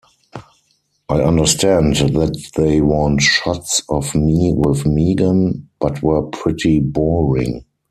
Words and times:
I 1.09 1.21
understand 1.21 1.97
that 1.97 2.51
they 2.55 2.81
want 2.81 3.21
shots 3.21 3.83
of 3.87 4.15
me 4.15 4.51
with 4.55 4.83
Megan, 4.87 5.69
but 5.79 6.01
we're 6.01 6.23
pretty 6.23 6.79
boring. 6.79 7.65